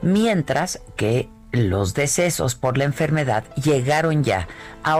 [0.00, 4.48] mientras que los decesos por la enfermedad llegaron ya
[4.84, 4.96] a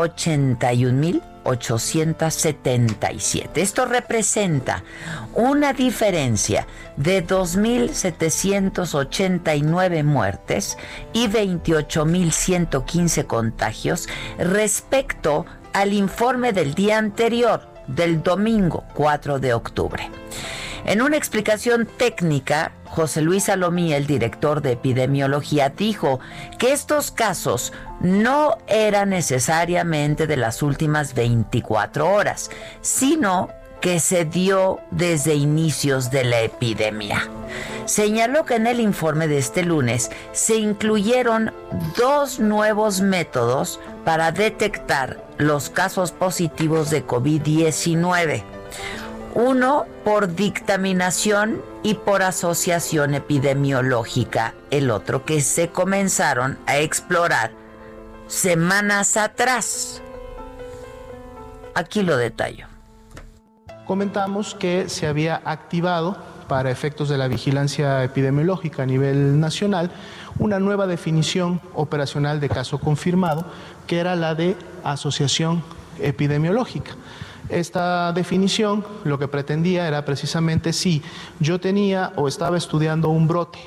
[1.48, 3.56] 81.877.
[3.56, 4.84] Esto representa
[5.34, 10.78] una diferencia de 2.789 muertes
[11.12, 20.10] y 28.115 contagios respecto al informe del día anterior, del domingo 4 de octubre.
[20.84, 26.20] En una explicación técnica, José Luis Salomí, el director de epidemiología, dijo
[26.58, 34.80] que estos casos no eran necesariamente de las últimas 24 horas, sino que se dio
[34.90, 37.28] desde inicios de la epidemia.
[37.84, 41.52] Señaló que en el informe de este lunes se incluyeron
[41.96, 48.42] dos nuevos métodos para detectar los casos positivos de COVID-19
[49.34, 57.52] uno por dictaminación y por asociación epidemiológica, el otro que se comenzaron a explorar
[58.26, 60.02] semanas atrás.
[61.74, 62.66] Aquí lo detallo.
[63.86, 66.16] Comentamos que se había activado
[66.48, 69.90] para efectos de la vigilancia epidemiológica a nivel nacional
[70.38, 73.44] una nueva definición operacional de caso confirmado,
[73.86, 75.62] que era la de asociación
[76.00, 76.92] epidemiológica.
[77.48, 81.02] Esta definición lo que pretendía era precisamente si
[81.40, 83.58] yo tenía o estaba estudiando un brote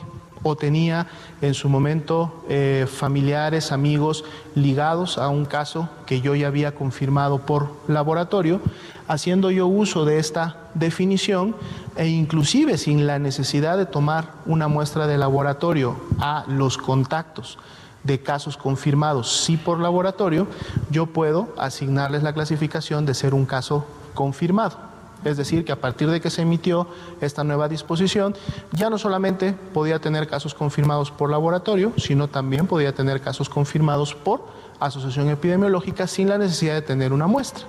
[0.43, 1.07] o tenía
[1.41, 4.23] en su momento eh, familiares, amigos
[4.55, 8.61] ligados a un caso que yo ya había confirmado por laboratorio,
[9.07, 11.55] haciendo yo uso de esta definición
[11.95, 17.57] e inclusive sin la necesidad de tomar una muestra de laboratorio a los contactos
[18.03, 20.47] de casos confirmados sí por laboratorio,
[20.89, 24.91] yo puedo asignarles la clasificación de ser un caso confirmado.
[25.23, 26.87] Es decir, que a partir de que se emitió
[27.21, 28.35] esta nueva disposición,
[28.71, 34.15] ya no solamente podía tener casos confirmados por laboratorio, sino también podía tener casos confirmados
[34.15, 34.41] por
[34.79, 37.65] asociación epidemiológica sin la necesidad de tener una muestra.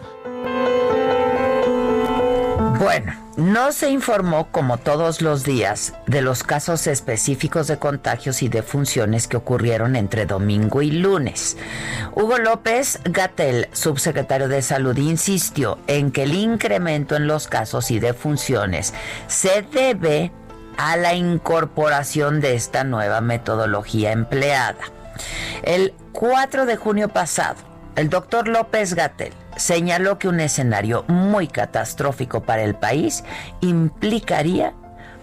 [2.81, 8.49] Bueno, no se informó, como todos los días, de los casos específicos de contagios y
[8.49, 11.57] defunciones que ocurrieron entre domingo y lunes.
[12.15, 17.99] Hugo López Gatel, subsecretario de Salud, insistió en que el incremento en los casos y
[18.01, 18.93] defunciones
[19.29, 20.31] se debe
[20.77, 24.85] a la incorporación de esta nueva metodología empleada.
[25.63, 32.43] El 4 de junio pasado, el doctor López Gatel señaló que un escenario muy catastrófico
[32.43, 33.25] para el país
[33.61, 34.75] implicaría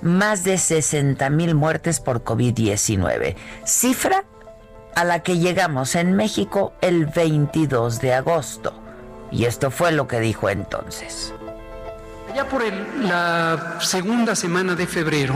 [0.02, 3.35] más de 60 mil muertes por COVID-19,
[3.66, 4.24] cifra
[4.96, 8.74] a la que llegamos en México el 22 de agosto.
[9.31, 11.34] Y esto fue lo que dijo entonces.
[12.35, 12.63] Ya por
[13.02, 15.34] la segunda semana de febrero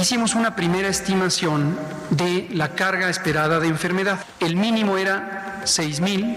[0.00, 1.76] hicimos una primera estimación
[2.10, 4.18] de la carga esperada de enfermedad.
[4.40, 6.36] El mínimo era 6 mil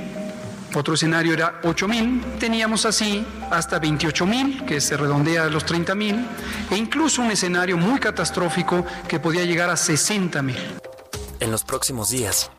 [0.75, 6.25] otro escenario era 8.000, teníamos así hasta 28.000, que se redondea a los 30.000,
[6.72, 10.56] e incluso un escenario muy catastrófico que podía llegar a 60.000.
[11.39, 12.51] En los próximos días.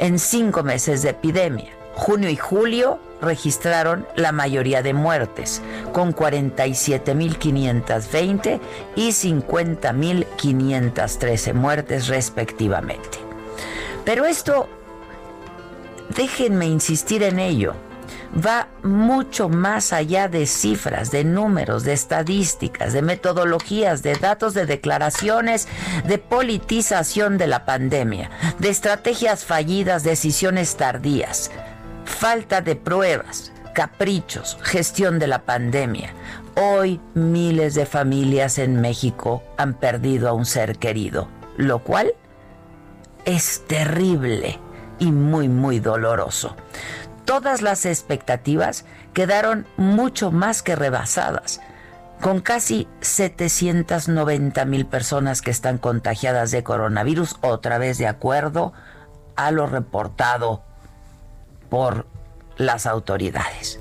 [0.00, 1.70] en cinco meses de epidemia.
[1.94, 8.60] Junio y julio registraron la mayoría de muertes, con 47.520
[8.96, 13.18] y 50.513 muertes respectivamente.
[14.04, 14.66] Pero esto,
[16.16, 17.74] déjenme insistir en ello,
[18.34, 24.66] va mucho más allá de cifras, de números, de estadísticas, de metodologías, de datos, de
[24.66, 25.68] declaraciones,
[26.06, 31.50] de politización de la pandemia, de estrategias fallidas, decisiones tardías,
[32.04, 36.14] falta de pruebas, caprichos, gestión de la pandemia.
[36.56, 42.12] Hoy miles de familias en México han perdido a un ser querido, lo cual
[43.24, 44.58] es terrible
[44.98, 46.56] y muy, muy doloroso
[47.30, 48.84] todas las expectativas
[49.14, 51.60] quedaron mucho más que rebasadas,
[52.20, 58.72] con casi 790 mil personas que están contagiadas de coronavirus, otra vez de acuerdo
[59.36, 60.64] a lo reportado
[61.68, 62.08] por
[62.56, 63.78] las autoridades.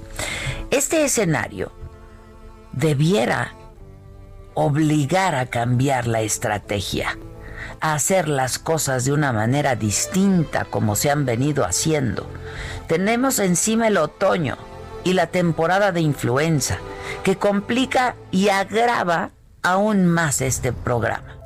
[0.69, 1.71] Este escenario
[2.71, 3.55] debiera
[4.53, 7.17] obligar a cambiar la estrategia,
[7.81, 12.29] hacer las cosas de una manera distinta como se han venido haciendo,
[12.87, 14.57] tenemos encima el otoño
[15.03, 16.77] y la temporada de influenza,
[17.23, 19.31] que complica y agrava
[19.63, 21.37] aún más este programa,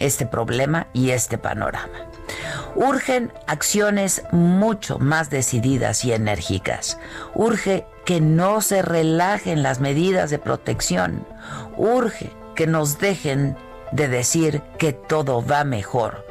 [0.00, 2.06] este problema y este panorama.
[2.74, 6.98] Urgen acciones mucho más decididas y enérgicas.
[7.34, 11.26] Urge que no se relajen las medidas de protección.
[11.76, 13.56] Urge que nos dejen
[13.92, 16.26] de decir que todo va mejor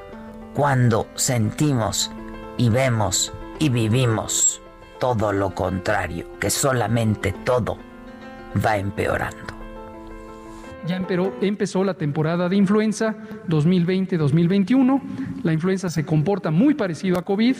[0.53, 2.11] cuando sentimos
[2.57, 4.61] y vemos y vivimos
[4.99, 7.77] todo lo contrario, que solamente todo
[8.65, 9.53] va empeorando.
[10.87, 11.01] Ya
[11.41, 13.15] empezó la temporada de influenza
[13.47, 15.01] 2020-2021.
[15.43, 17.55] La influenza se comporta muy parecido a COVID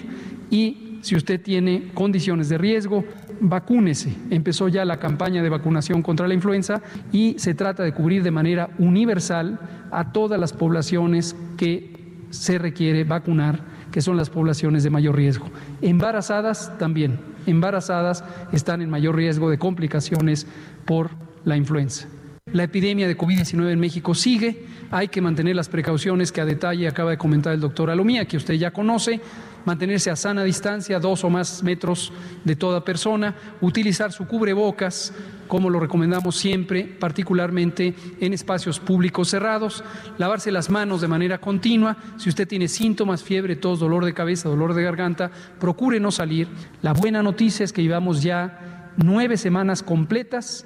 [0.51, 3.06] y si usted tiene condiciones de riesgo,
[3.40, 4.12] vacúnese.
[4.31, 6.81] Empezó ya la campaña de vacunación contra la influenza
[7.12, 9.59] y se trata de cubrir de manera universal
[9.92, 11.94] a todas las poblaciones que
[12.31, 15.45] se requiere vacunar que son las poblaciones de mayor riesgo.
[15.83, 20.47] Embarazadas también, embarazadas están en mayor riesgo de complicaciones
[20.85, 21.12] por
[21.44, 22.07] la influenza.
[22.56, 26.88] La epidemia de COVID-19 en México sigue, hay que mantener las precauciones que a detalle
[26.88, 29.19] acaba de comentar el doctor Alomía, que usted ya conoce,
[29.66, 32.14] mantenerse a sana distancia, dos o más metros
[32.45, 35.14] de toda persona, utilizar su cubrebocas,
[35.50, 39.83] como lo recomendamos siempre, particularmente en espacios públicos cerrados,
[40.18, 44.47] lavarse las manos de manera continua, si usted tiene síntomas, fiebre, tos, dolor de cabeza,
[44.47, 46.47] dolor de garganta, procure no salir.
[46.81, 50.66] La buena noticia es que llevamos ya nueve semanas completas